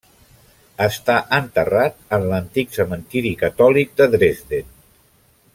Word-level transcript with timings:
Està 0.85 1.17
enterrat 1.39 2.01
en 2.19 2.27
l'Antic 2.33 2.73
Cementiri 2.79 3.37
Catòlic 3.45 3.97
de 4.03 4.09
Dresden. 4.17 4.77